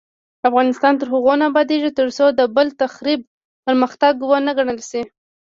افغانستان 0.49 0.93
تر 0.99 1.07
هغو 1.13 1.33
نه 1.39 1.45
ابادیږي، 1.51 1.91
ترڅو 1.99 2.25
د 2.31 2.41
بل 2.55 2.67
تخریب 2.81 3.21
پرمختګ 3.65 4.13
ونه 4.21 4.51
ګڼل 4.57 4.79
شي. 4.89 5.01